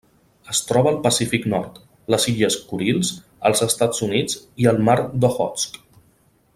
Es 0.53 0.59
troba 0.69 0.89
al 0.91 0.95
Pacífic 1.03 1.45
nord: 1.51 1.77
les 2.15 2.25
Illes 2.31 2.57
Kurils, 2.71 3.13
els 3.51 3.61
Estats 3.69 4.01
Units 4.11 4.41
i 4.65 4.71
el 4.73 4.83
Mar 4.89 4.97
d'Okhotsk. 5.13 5.83